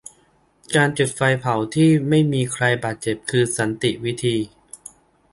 [0.75, 4.37] การจุดไฟเผาที่ไม่มีใครบาดเจ็บ คือสันติวิธี